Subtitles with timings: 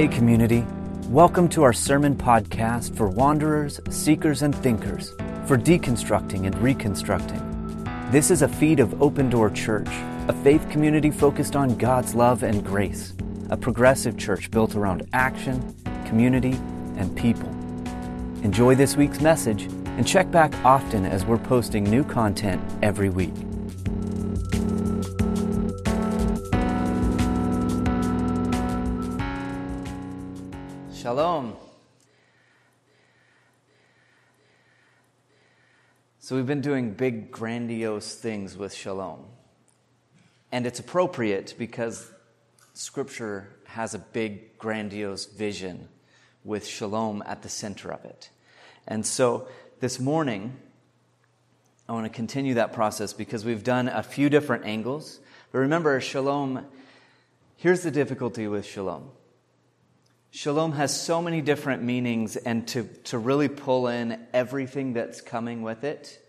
[0.00, 0.64] Hey, community.
[1.08, 5.10] Welcome to our sermon podcast for wanderers, seekers, and thinkers,
[5.44, 7.84] for deconstructing and reconstructing.
[8.10, 9.90] This is a feed of Open Door Church,
[10.26, 13.12] a faith community focused on God's love and grace,
[13.50, 15.76] a progressive church built around action,
[16.06, 16.58] community,
[16.96, 17.50] and people.
[18.42, 23.34] Enjoy this week's message and check back often as we're posting new content every week.
[31.10, 31.56] Shalom.
[36.20, 39.24] So, we've been doing big, grandiose things with shalom.
[40.52, 42.12] And it's appropriate because
[42.74, 45.88] Scripture has a big, grandiose vision
[46.44, 48.30] with shalom at the center of it.
[48.86, 49.48] And so,
[49.80, 50.58] this morning,
[51.88, 55.18] I want to continue that process because we've done a few different angles.
[55.50, 56.66] But remember, shalom,
[57.56, 59.10] here's the difficulty with shalom
[60.32, 65.62] Shalom has so many different meanings, and to, to really pull in everything that's coming
[65.62, 66.20] with it,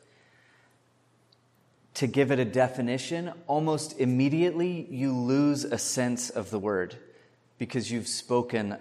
[1.95, 6.95] to give it a definition, almost immediately you lose a sense of the word
[7.59, 8.75] because you've spoken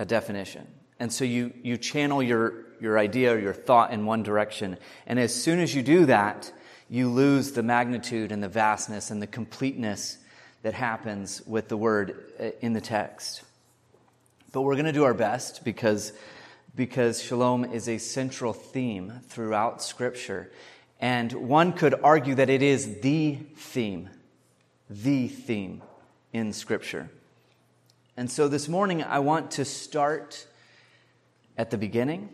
[0.00, 0.66] a definition.
[0.98, 4.78] And so you, you channel your, your idea or your thought in one direction.
[5.06, 6.52] And as soon as you do that,
[6.90, 10.18] you lose the magnitude and the vastness and the completeness
[10.62, 13.42] that happens with the word uh, in the text.
[14.50, 16.12] But we're going to do our best because,
[16.74, 20.50] because shalom is a central theme throughout Scripture.
[21.00, 24.08] And one could argue that it is the theme,
[24.88, 25.82] the theme
[26.32, 27.10] in Scripture.
[28.16, 30.46] And so this morning, I want to start
[31.58, 32.30] at the beginning,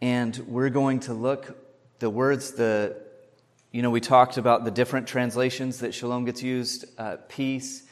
[0.00, 1.56] and we're going to look
[1.98, 2.96] the words, the
[3.72, 7.84] you know, we talked about the different translations that shalom gets used uh, peace,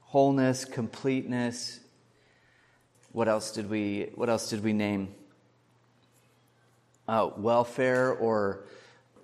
[0.00, 1.80] wholeness, completeness,
[3.14, 5.14] what else did we, what else did we name?
[7.06, 8.64] Uh, welfare or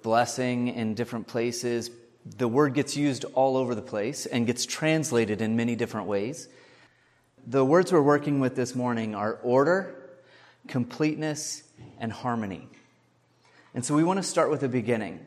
[0.02, 1.90] blessing in different places.
[2.24, 6.48] The word gets used all over the place and gets translated in many different ways.
[7.44, 9.96] The words we're working with this morning are order,
[10.68, 11.64] completeness,
[11.98, 12.68] and harmony.
[13.74, 15.18] And so we want to start with the beginning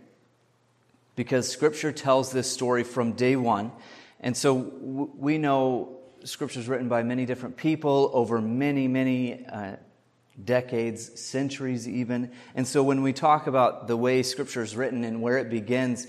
[1.18, 3.74] because Scripture tells this story from day one.
[4.22, 9.76] And so we know scriptures written by many different people over many, many uh,
[10.44, 12.32] decades, centuries even.
[12.56, 16.08] And so when we talk about the way scripture is written and where it begins,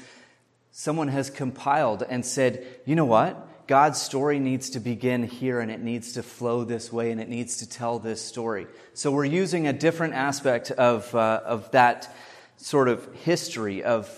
[0.70, 3.66] someone has compiled and said, you know what?
[3.66, 7.28] God's story needs to begin here and it needs to flow this way and it
[7.28, 8.66] needs to tell this story.
[8.92, 12.14] So we're using a different aspect of, uh, of that
[12.56, 14.10] sort of history of,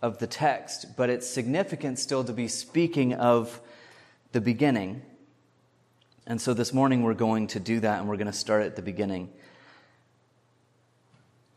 [0.00, 3.60] of the text, but it's significant still to be speaking of
[4.30, 5.02] the beginning.
[6.26, 8.76] And so this morning we're going to do that and we're going to start at
[8.76, 9.28] the beginning.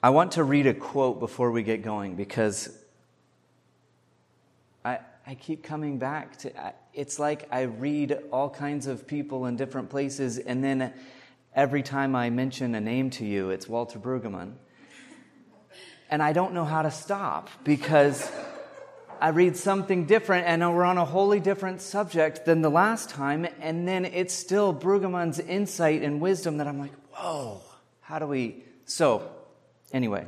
[0.01, 2.69] I want to read a quote before we get going because
[4.83, 6.51] I, I keep coming back to
[6.93, 10.93] it's like I read all kinds of people in different places, and then
[11.53, 14.53] every time I mention a name to you, it's Walter Brueggemann.
[16.09, 18.31] And I don't know how to stop because
[19.21, 23.47] I read something different and we're on a wholly different subject than the last time.
[23.61, 27.61] And then it's still Brueggemann's insight and wisdom that I'm like, whoa,
[28.01, 28.63] how do we?
[28.85, 29.29] So,
[29.91, 30.25] anyway,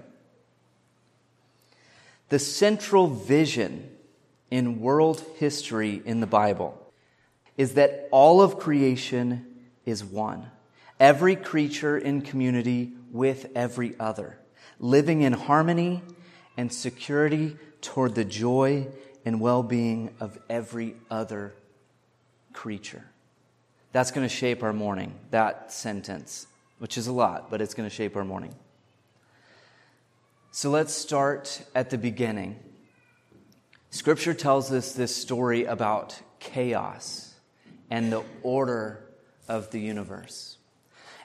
[2.30, 3.90] the central vision
[4.50, 6.82] in world history in the Bible
[7.58, 9.46] is that all of creation
[9.86, 10.50] is one.
[11.00, 14.38] Every creature in community with every other,
[14.80, 16.02] living in harmony
[16.58, 18.88] and security toward the joy
[19.24, 21.54] and well being of every other
[22.54, 23.06] creature.
[23.92, 26.48] That's going to shape our morning, that sentence,
[26.80, 28.54] which is a lot, but it's going to shape our morning.
[30.52, 32.60] So let's start at the beginning.
[33.92, 37.36] Scripture tells us this story about chaos
[37.90, 39.04] and the order
[39.48, 40.58] of the universe.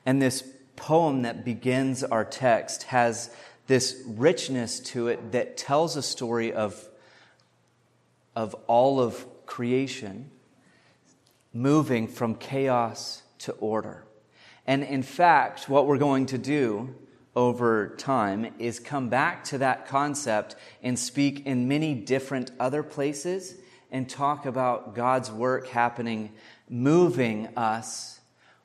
[0.05, 0.45] And this
[0.77, 3.31] poem that begins our text has
[3.67, 6.89] this richness to it that tells a story of,
[8.35, 10.31] of all of creation
[11.53, 14.05] moving from chaos to order.
[14.67, 16.95] And in fact, what we're going to do
[17.35, 23.57] over time is come back to that concept and speak in many different other places
[23.91, 26.33] and talk about God's work happening,
[26.69, 28.21] moving us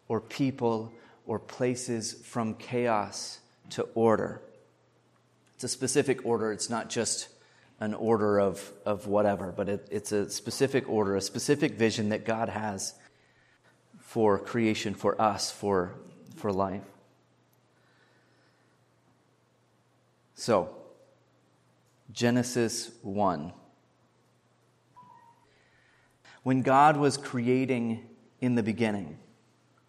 [0.08, 0.94] or people
[1.26, 3.40] or places from chaos
[3.72, 4.42] to order.
[5.58, 6.52] It's a specific order.
[6.52, 7.30] It's not just
[7.80, 12.26] an order of, of whatever, but it, it's a specific order, a specific vision that
[12.26, 12.94] God has
[13.98, 15.96] for creation, for us, for,
[16.36, 16.84] for life.
[20.36, 20.76] So,
[22.12, 23.52] Genesis 1.
[26.44, 28.08] When God was creating
[28.42, 29.18] in the beginning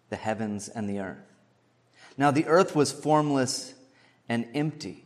[0.09, 1.31] the heavens and the earth.
[2.17, 3.75] Now the earth was formless
[4.27, 5.05] and empty.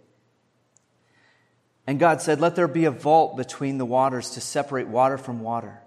[1.91, 5.41] And God said, Let there be a vault between the waters to separate water from
[5.41, 5.81] water.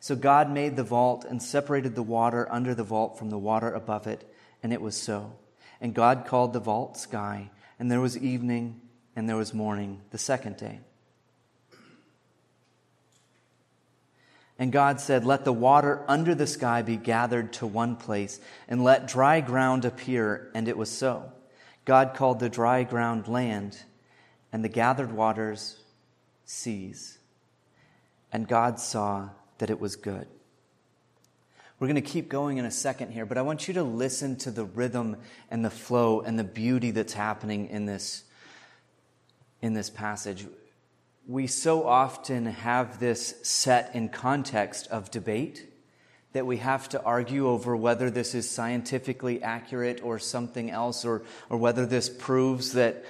[0.00, 3.70] So God made the vault and separated the water under the vault from the water
[3.70, 4.26] above it,
[4.62, 5.36] and it was so.
[5.78, 8.80] And God called the vault sky, and there was evening,
[9.14, 10.80] and there was morning the second day.
[14.58, 18.82] And God said, Let the water under the sky be gathered to one place, and
[18.82, 20.50] let dry ground appear.
[20.54, 21.30] And it was so.
[21.84, 23.76] God called the dry ground land,
[24.52, 25.78] and the gathered waters
[26.44, 27.18] seas.
[28.32, 30.26] And God saw that it was good.
[31.78, 34.36] We're going to keep going in a second here, but I want you to listen
[34.36, 35.16] to the rhythm
[35.50, 38.24] and the flow and the beauty that's happening in this,
[39.62, 40.46] in this passage
[41.30, 45.64] we so often have this set in context of debate
[46.32, 51.22] that we have to argue over whether this is scientifically accurate or something else, or,
[51.48, 53.04] or whether this proves that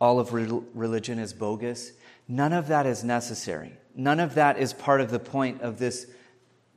[0.00, 1.92] all of re- religion is bogus.
[2.28, 3.72] None of that is necessary.
[3.94, 6.06] None of that is part of the point of this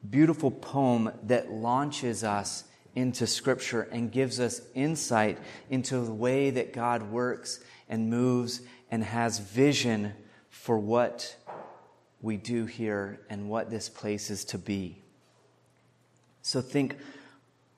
[0.10, 2.64] beautiful poem that launches us
[2.96, 5.38] into Scripture and gives us insight
[5.70, 10.14] into the way that God works and moves and has vision
[10.50, 11.36] for what
[12.22, 15.02] we do here and what this place is to be.
[16.42, 16.98] So think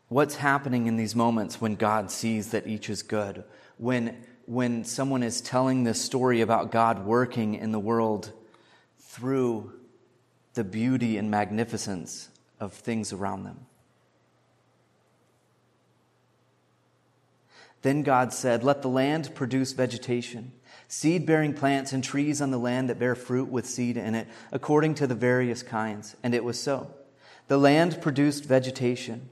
[0.07, 3.43] what's happening in these moments when God sees that each is good,
[3.77, 8.31] when, when someone is telling this story about God working in the world
[8.99, 9.73] through
[10.53, 12.29] the beauty and magnificence
[12.59, 13.65] of things around them.
[17.81, 20.53] Then God said, Let the land produce vegetation
[20.93, 24.27] seed bearing plants and trees on the land that bear fruit with seed in it,
[24.51, 26.15] according to the various kinds.
[26.21, 26.93] And it was so.
[27.47, 29.31] The land produced vegetation,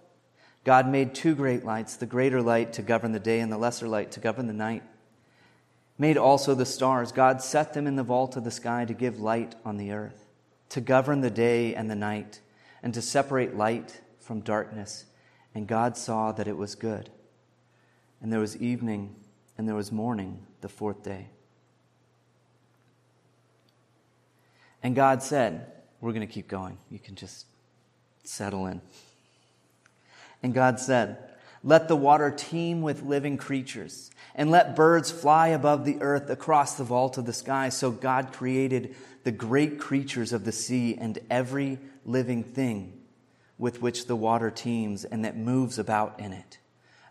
[0.63, 3.87] God made two great lights, the greater light to govern the day and the lesser
[3.87, 4.83] light to govern the night.
[5.97, 7.11] Made also the stars.
[7.11, 10.27] God set them in the vault of the sky to give light on the earth,
[10.69, 12.39] to govern the day and the night,
[12.83, 15.05] and to separate light from darkness.
[15.53, 17.09] And God saw that it was good.
[18.21, 19.15] And there was evening
[19.57, 21.27] and there was morning the fourth day.
[24.83, 26.77] And God said, We're going to keep going.
[26.89, 27.45] You can just
[28.23, 28.81] settle in.
[30.43, 31.17] And God said,
[31.63, 36.75] Let the water teem with living creatures, and let birds fly above the earth across
[36.75, 37.69] the vault of the sky.
[37.69, 42.99] So God created the great creatures of the sea and every living thing
[43.57, 46.57] with which the water teems and that moves about in it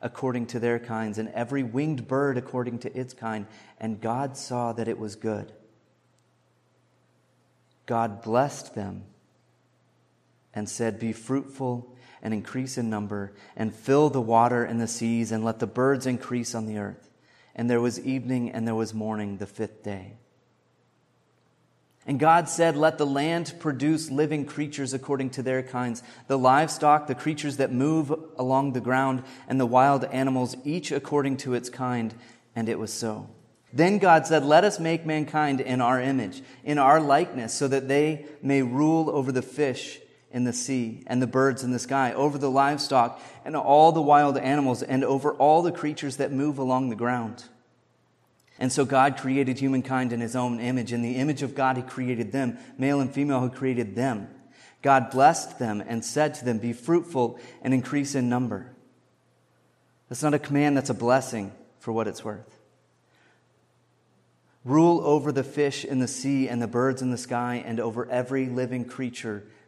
[0.02, 3.46] according to their kinds, and every winged bird according to its kind.
[3.78, 5.52] And God saw that it was good.
[7.86, 9.04] God blessed them
[10.54, 15.32] and said, Be fruitful and increase in number, and fill the water and the seas,
[15.32, 17.10] and let the birds increase on the earth.
[17.54, 20.14] And there was evening and there was morning the fifth day.
[22.06, 27.06] And God said, Let the land produce living creatures according to their kinds, the livestock,
[27.06, 31.68] the creatures that move along the ground, and the wild animals, each according to its
[31.68, 32.14] kind.
[32.56, 33.28] And it was so.
[33.72, 37.88] Then God said, Let us make mankind in our image, in our likeness, so that
[37.88, 40.00] they may rule over the fish
[40.30, 44.02] in the sea and the birds in the sky, over the livestock and all the
[44.02, 47.44] wild animals, and over all the creatures that move along the ground.
[48.58, 50.92] And so God created humankind in his own image.
[50.92, 54.28] In the image of God, he created them, male and female, who created them.
[54.82, 58.70] God blessed them and said to them, Be fruitful and increase in number.
[60.08, 62.58] That's not a command, that's a blessing for what it's worth.
[64.64, 68.06] Rule over the fish in the sea and the birds in the sky and over
[68.10, 69.44] every living creature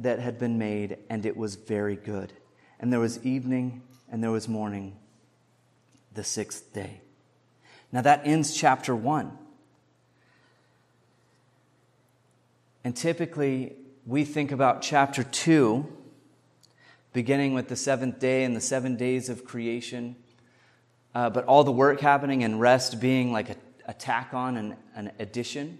[0.00, 2.32] that had been made, and it was very good.
[2.78, 4.96] And there was evening and there was morning,
[6.12, 7.00] the sixth day.
[7.92, 9.36] Now that ends chapter one.
[12.84, 13.74] And typically,
[14.06, 15.86] we think about chapter two,
[17.12, 20.14] beginning with the seventh day and the seven days of creation,
[21.14, 24.76] uh, but all the work happening and rest being like a, a tack on and
[24.94, 25.78] an addition.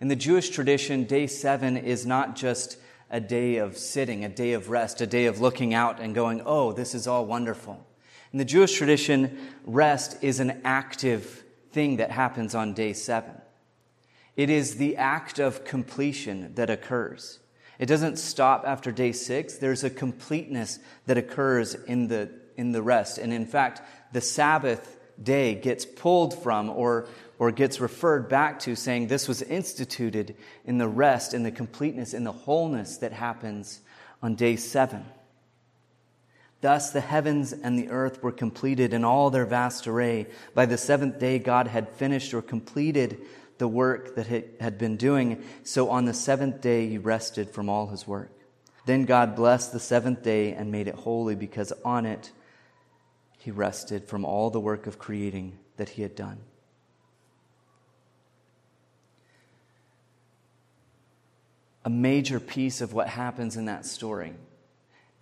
[0.00, 2.78] In the Jewish tradition, day seven is not just
[3.10, 6.42] a day of sitting, a day of rest, a day of looking out and going,
[6.44, 7.86] oh, this is all wonderful.
[8.32, 13.40] In the Jewish tradition, rest is an active thing that happens on day seven.
[14.36, 17.38] It is the act of completion that occurs.
[17.78, 19.56] It doesn't stop after day six.
[19.56, 23.18] There's a completeness that occurs in the, in the rest.
[23.18, 23.82] And in fact,
[24.12, 27.06] the Sabbath day gets pulled from or
[27.38, 32.14] or gets referred back to, saying this was instituted in the rest, in the completeness,
[32.14, 33.80] in the wholeness that happens
[34.22, 35.04] on day seven.
[36.62, 40.26] Thus, the heavens and the earth were completed in all their vast array.
[40.54, 43.20] By the seventh day, God had finished or completed
[43.58, 45.44] the work that he had been doing.
[45.62, 48.30] So on the seventh day, he rested from all his work.
[48.86, 52.30] Then God blessed the seventh day and made it holy because on it
[53.46, 56.40] he rested from all the work of creating that he had done.
[61.84, 64.32] a major piece of what happens in that story.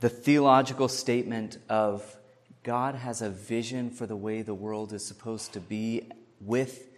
[0.01, 2.17] The theological statement of
[2.63, 6.09] God has a vision for the way the world is supposed to be
[6.41, 6.89] with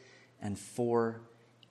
[0.40, 1.20] and for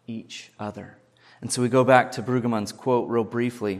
[0.07, 0.97] each other.
[1.39, 3.79] And so we go back to Brueggemann's quote real briefly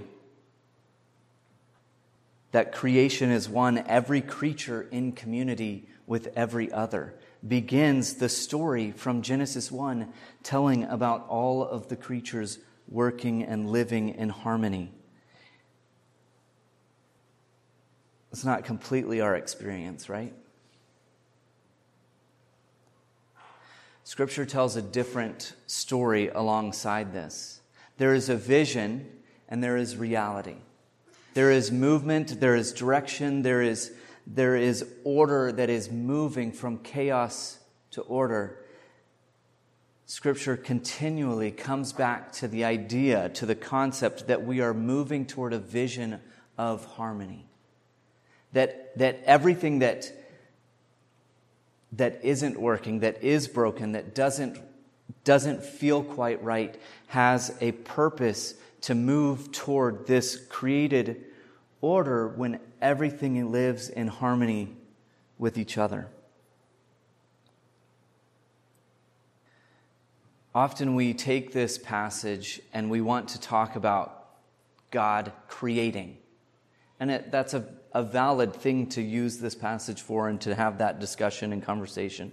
[2.55, 7.13] that creation is one, every creature in community with every other.
[7.45, 10.07] Begins the story from Genesis 1
[10.41, 14.93] telling about all of the creatures working and living in harmony.
[18.31, 20.33] It's not completely our experience, right?
[24.05, 27.59] Scripture tells a different story alongside this.
[27.97, 29.09] There is a vision
[29.49, 30.55] and there is reality.
[31.35, 33.91] There is movement, there is direction, there is,
[34.25, 37.59] there is order that is moving from chaos
[37.91, 38.57] to order.
[40.05, 45.51] Scripture continually comes back to the idea, to the concept that we are moving toward
[45.51, 46.21] a vision
[46.57, 47.45] of harmony.
[48.53, 50.09] That, that everything that,
[51.91, 54.57] that isn't working, that is broken, that doesn't,
[55.25, 58.53] doesn't feel quite right, has a purpose
[58.85, 61.25] to move toward this created
[61.81, 64.75] order when everything lives in harmony
[65.39, 66.07] with each other.
[70.53, 74.27] Often we take this passage and we want to talk about
[74.91, 76.17] God creating.
[76.99, 80.77] And it, that's a, a valid thing to use this passage for and to have
[80.77, 82.31] that discussion and conversation.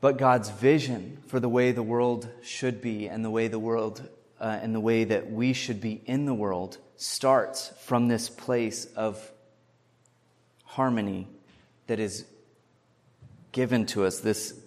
[0.00, 4.08] But God's vision for the way the world should be and the way the world
[4.42, 8.86] uh, and the way that we should be in the world starts from this place
[8.96, 9.30] of
[10.64, 11.28] harmony
[11.86, 12.26] that is
[13.52, 14.58] given to us, this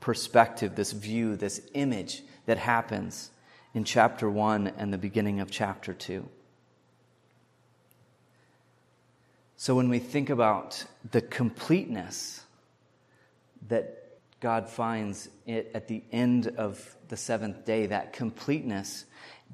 [0.00, 3.30] perspective, this view, this image that happens
[3.74, 6.28] in chapter 1 and the beginning of chapter 2.
[9.56, 12.42] So when we think about the completeness
[13.68, 13.99] that
[14.40, 19.04] God finds it at the end of the seventh day, that completeness,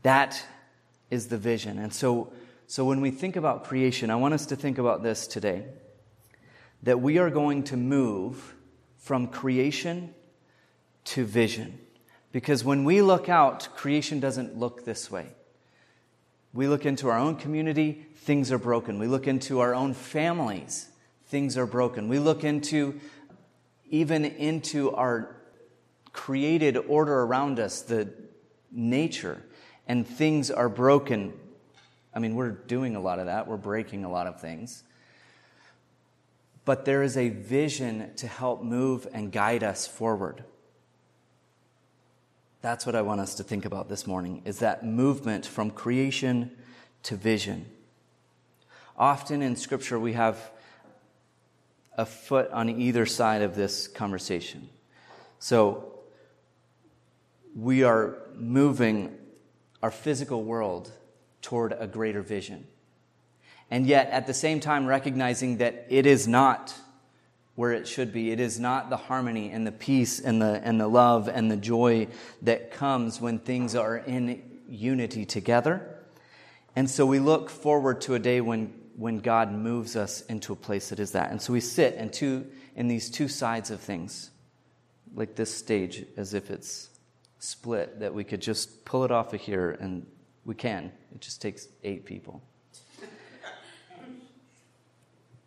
[0.02, 0.42] that
[1.10, 1.78] is the vision.
[1.78, 2.32] And so,
[2.66, 5.64] so when we think about creation, I want us to think about this today
[6.82, 8.54] that we are going to move
[8.98, 10.14] from creation
[11.04, 11.78] to vision.
[12.32, 15.26] Because when we look out, creation doesn't look this way.
[16.52, 18.98] We look into our own community, things are broken.
[18.98, 20.88] We look into our own families,
[21.26, 22.08] things are broken.
[22.08, 23.00] We look into
[23.90, 25.36] even into our
[26.12, 28.12] created order around us, the
[28.72, 29.42] nature,
[29.86, 31.32] and things are broken.
[32.14, 34.82] I mean, we're doing a lot of that, we're breaking a lot of things.
[36.64, 40.42] But there is a vision to help move and guide us forward.
[42.60, 46.50] That's what I want us to think about this morning is that movement from creation
[47.04, 47.66] to vision.
[48.98, 50.50] Often in scripture we have
[51.96, 54.68] a foot on either side of this conversation.
[55.38, 55.94] So
[57.54, 59.16] we are moving
[59.82, 60.92] our physical world
[61.42, 62.66] toward a greater vision.
[63.70, 66.74] And yet, at the same time, recognizing that it is not
[67.56, 68.30] where it should be.
[68.30, 71.56] It is not the harmony and the peace and the, and the love and the
[71.56, 72.08] joy
[72.42, 75.96] that comes when things are in unity together.
[76.76, 80.56] And so we look forward to a day when, when God moves us into a
[80.56, 81.30] place that is that.
[81.30, 84.30] And so we sit in, two, in these two sides of things,
[85.14, 86.88] like this stage, as if it's
[87.38, 90.06] split, that we could just pull it off of here, and
[90.46, 90.90] we can.
[91.14, 92.42] It just takes eight people.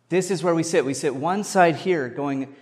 [0.08, 0.84] This is where we sit.
[0.84, 2.54] We sit one side here going,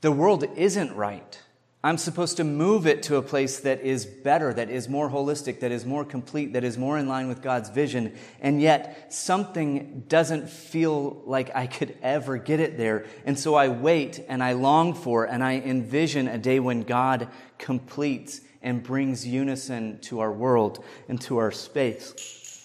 [0.00, 1.40] the world isn't right.
[1.82, 5.60] I'm supposed to move it to a place that is better, that is more holistic,
[5.60, 8.14] that is more complete, that is more in line with God's vision.
[8.40, 13.06] And yet something doesn't feel like I could ever get it there.
[13.24, 17.28] And so I wait and I long for and I envision a day when God
[17.58, 22.10] completes and brings unison to our world and to our space,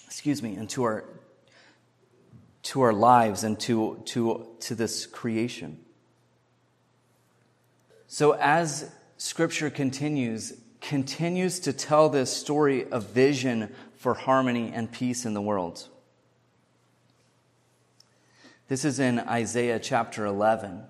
[0.06, 1.04] excuse me, and to our
[2.64, 5.78] to our lives and to, to, to this creation.
[8.06, 8.90] So, as
[9.24, 10.52] Scripture continues,
[10.82, 15.88] continues to tell this story of vision for harmony and peace in the world.
[18.68, 20.82] This is in Isaiah chapter 11.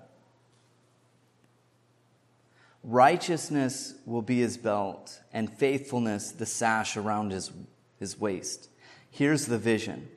[2.83, 7.53] Righteousness will be his belt, and faithfulness the sash around his,
[8.01, 8.67] his waist.
[9.09, 10.09] Here's the vision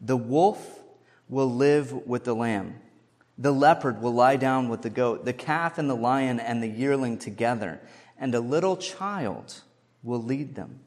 [0.00, 0.84] the wolf
[1.28, 2.76] will live with the lamb.
[3.38, 6.68] The leopard will lie down with the goat, the calf and the lion and the
[6.68, 7.80] yearling together,
[8.18, 9.62] and a little child
[10.02, 10.80] will lead them.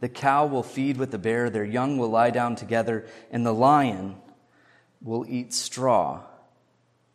[0.00, 3.54] The cow will feed with the bear, their young will lie down together, and the
[3.54, 4.16] lion
[5.00, 6.22] will eat straw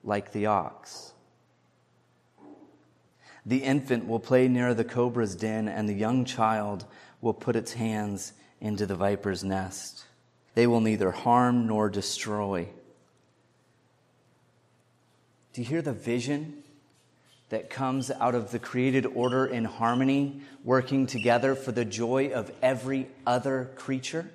[0.04, 1.14] like the ox.
[3.46, 6.86] The infant will play near the cobra's den, and the young child
[7.22, 10.06] will put its hands into the viper's nest.
[10.56, 12.70] They will neither harm nor destroy.
[15.54, 16.64] Do you hear the vision
[17.50, 22.52] that comes out of the created order in harmony, working together for the joy of
[22.62, 24.30] every other creature?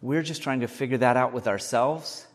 [0.00, 2.26] We're just trying to figure that out with ourselves.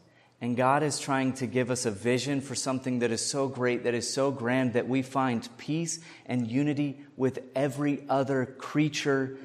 [0.41, 3.83] And God is trying to give us a vision for something that is so great,
[3.83, 9.37] that is so grand, that we find peace and unity with every other creature,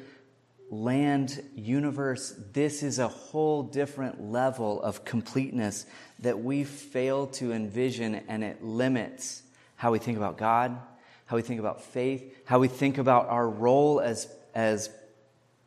[0.71, 2.35] land, universe.
[2.53, 5.87] This is a whole different level of completeness
[6.21, 9.43] that we fail to envision, and it limits
[9.77, 10.79] how we think about God,
[11.27, 14.91] how we think about faith, how we think about our role as, as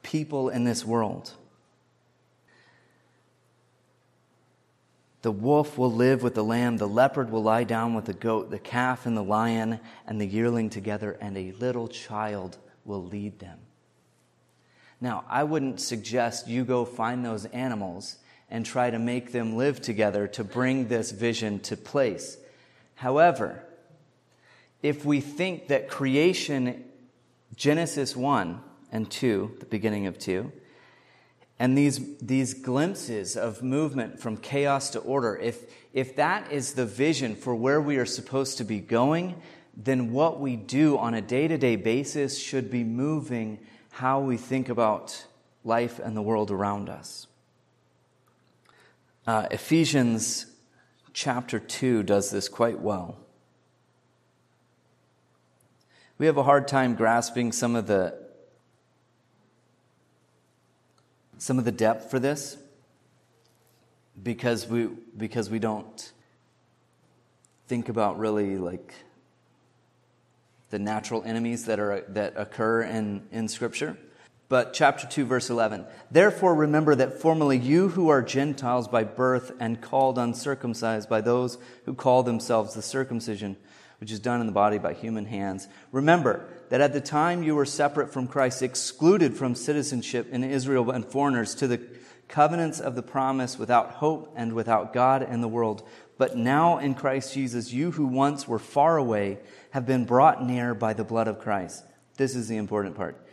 [0.03, 1.31] people in this world.
[5.23, 8.49] The wolf will live with the lamb, the leopard will lie down with the goat,
[8.49, 13.39] the calf and the lion and the yearling together, and a little child will lead
[13.39, 13.59] them.
[14.99, 18.17] Now, I wouldn't suggest you go find those animals
[18.49, 22.37] and try to make them live together to bring this vision to place.
[22.95, 23.63] However,
[24.81, 26.83] if we think that creation,
[27.55, 30.51] Genesis 1 and 2, the beginning of 2,
[31.59, 36.85] and these, these glimpses of movement from chaos to order, if, if that is the
[36.85, 39.41] vision for where we are supposed to be going,
[39.75, 43.59] then what we do on a day to day basis should be moving
[43.97, 45.25] how we think about
[45.63, 47.25] life and the world around us.
[49.25, 50.45] Uh, Ephesians
[51.13, 53.17] chapter 2 does this quite well.
[56.19, 58.13] We have a hard time grasping some of the
[61.39, 62.55] some of the depth for this
[64.21, 66.11] because we because we don't
[67.67, 68.93] think about really like
[70.69, 73.97] the natural enemies that are that occur in in scripture
[74.49, 79.51] but chapter 2 verse 11 therefore remember that formerly you who are gentiles by birth
[79.59, 83.55] and called uncircumcised by those who call themselves the circumcision
[83.99, 87.55] which is done in the body by human hands remember that at the time you
[87.55, 91.81] were separate from Christ, excluded from citizenship in Israel and foreigners to the
[92.27, 95.87] covenants of the promise without hope and without God in the world.
[96.17, 99.37] But now in Christ Jesus, you who once were far away
[99.71, 101.83] have been brought near by the blood of Christ.
[102.17, 103.23] This is the important part.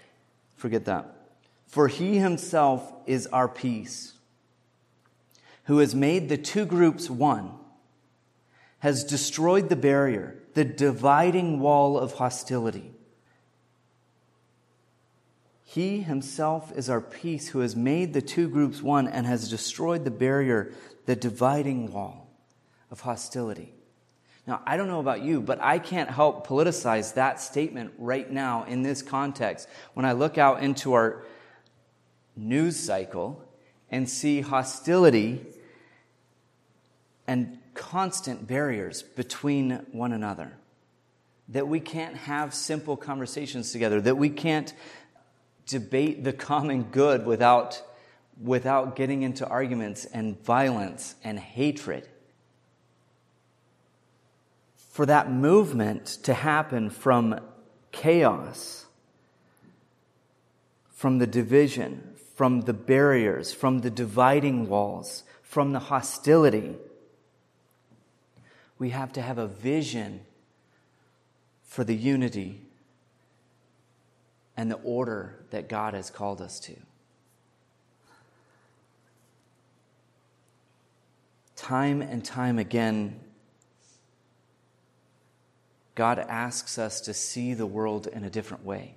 [0.57, 1.11] Forget that.
[1.67, 4.13] For he himself is our peace,
[5.65, 7.53] who has made the two groups one
[8.81, 12.91] has destroyed the barrier, the dividing wall of hostility.
[15.65, 20.05] He himself is our peace who has made the two groups one and has destroyed
[20.05, 20.71] the barrier,
[21.07, 22.24] the dividing wall
[22.95, 23.73] of hostility.
[24.47, 28.63] Now, I don't know about you, but I can't help politicize that statement right now
[28.69, 29.69] in this context.
[29.95, 31.25] When I look out into our
[32.37, 33.43] news cycle
[33.91, 35.45] and see hostility
[37.27, 40.53] and constant barriers between one another.
[41.49, 44.73] That we can't have simple conversations together, that we can't
[45.67, 47.83] debate the common good without,
[48.41, 52.09] without getting into arguments and violence and hatred.
[54.95, 57.41] For that movement to happen from
[57.91, 58.87] chaos,
[60.93, 66.77] from the division, from the barriers, from the dividing walls, from the hostility,
[68.79, 70.21] we have to have a vision
[71.65, 72.61] for the unity
[74.57, 76.77] and the order that God has called us to.
[81.57, 83.19] Time and time again,
[85.95, 88.97] God asks us to see the world in a different way,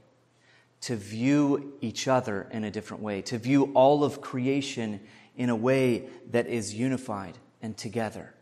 [0.81, 4.99] to view each other in a different way, to view all of creation
[5.35, 8.33] in a way that is unified and together.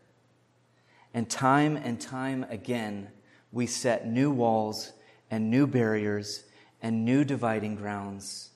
[1.12, 3.08] And time and time again,
[3.52, 4.92] we set new walls
[5.30, 6.44] and new barriers
[6.82, 8.50] and new dividing grounds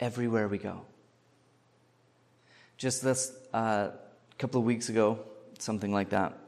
[0.00, 0.82] everywhere we go.
[2.76, 3.90] Just this uh,
[4.38, 5.20] couple of weeks ago,
[5.58, 6.38] something like that,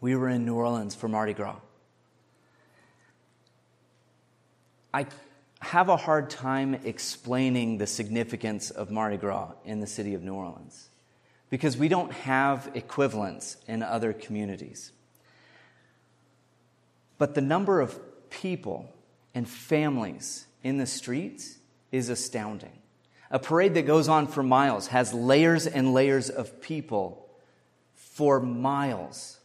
[0.00, 1.56] we were in New Orleans for Mardi Gras.
[4.94, 5.06] I
[5.60, 10.34] have a hard time explaining the significance of Mardi Gras in the city of New
[10.34, 10.88] Orleans
[11.50, 14.92] because we don't have equivalents in other communities.
[17.16, 17.98] But the number of
[18.30, 18.92] people
[19.34, 21.58] and families in the streets
[21.90, 22.78] is astounding.
[23.30, 27.28] A parade that goes on for miles has layers and layers of people
[27.94, 29.37] for miles.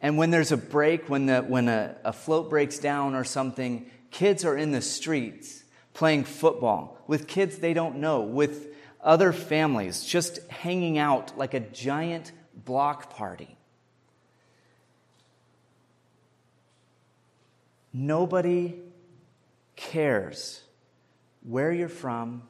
[0.00, 3.90] And when there's a break, when, the, when a, a float breaks down or something,
[4.10, 8.68] kids are in the streets playing football with kids they don't know, with
[9.02, 12.32] other families just hanging out like a giant
[12.64, 13.56] block party.
[17.92, 18.76] Nobody
[19.74, 20.62] cares
[21.42, 22.42] where you're from,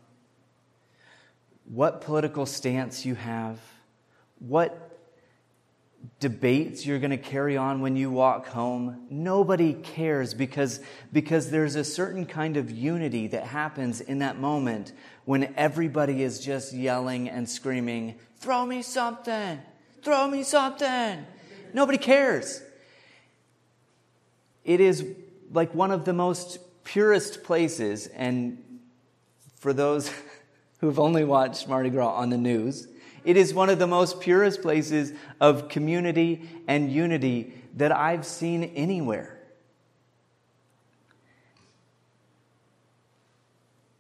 [1.65, 3.59] what political stance you have,
[4.39, 4.90] what
[6.19, 9.07] debates you're going to carry on when you walk home.
[9.11, 10.81] Nobody cares because,
[11.13, 14.93] because there's a certain kind of unity that happens in that moment
[15.25, 19.61] when everybody is just yelling and screaming, Throw me something!
[20.03, 21.27] Throw me something!
[21.73, 22.63] Nobody cares.
[24.65, 25.07] It is
[25.53, 28.63] like one of the most purest places, and
[29.57, 30.13] for those
[30.81, 32.89] who've only watched Mardi Gras on the news,
[33.25, 38.65] it is one of the most purest places of community and unity that I've seen
[38.75, 39.39] anywhere.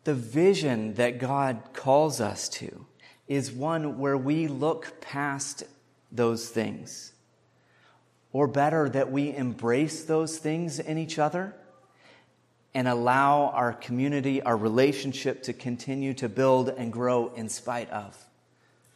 [0.04, 2.86] The vision that God calls us to
[3.28, 5.62] is one where we look past
[6.10, 7.12] those things.
[8.32, 11.54] Or better, that we embrace those things in each other
[12.74, 18.16] and allow our community, our relationship to continue to build and grow in spite of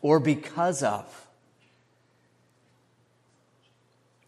[0.05, 1.27] or because of.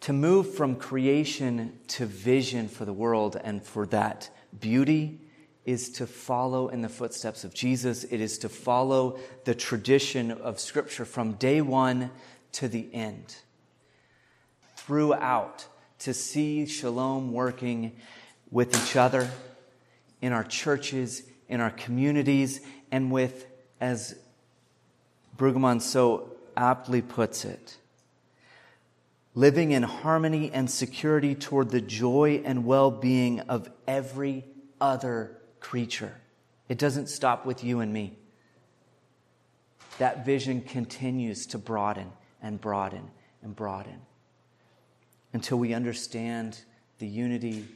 [0.01, 5.21] To move from creation to vision for the world and for that beauty
[5.67, 8.05] is to follow in the footsteps of Jesus.
[8.05, 12.11] It is to follow the tradition of Scripture from day one
[12.53, 13.37] to the end.
[14.77, 15.67] Throughout,
[15.99, 17.93] to see shalom working
[18.51, 19.31] with each other,
[20.23, 23.47] in our churches, in our communities, and with,
[23.79, 24.15] as
[25.37, 27.77] Brueggemann so aptly puts it.
[29.35, 34.45] Living in harmony and security toward the joy and well being of every
[34.81, 36.15] other creature.
[36.69, 38.17] It doesn't stop with you and me.
[39.99, 43.11] That vision continues to broaden and broaden
[43.43, 44.01] and broaden
[45.33, 46.59] until we understand
[46.99, 47.67] the unity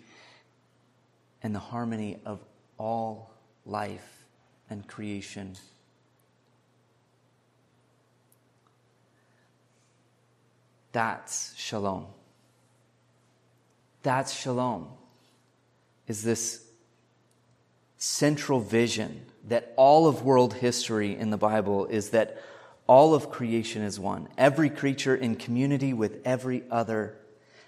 [1.42, 2.40] and the harmony of
[2.79, 3.35] all
[3.66, 4.25] life
[4.68, 5.57] and creation
[10.92, 12.07] That's shalom.
[14.03, 14.88] That's shalom.
[16.07, 16.64] Is this
[17.96, 22.42] central vision that all of world history in the Bible is that
[22.90, 27.14] All of creation is one, every creature in community with every other,